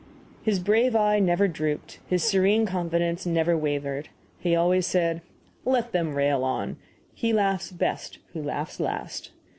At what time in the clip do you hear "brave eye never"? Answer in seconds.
0.57-1.47